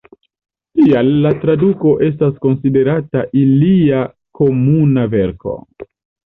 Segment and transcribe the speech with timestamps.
[0.79, 4.03] Tial la traduko estas konsiderata ilia
[4.43, 5.59] komuna verko.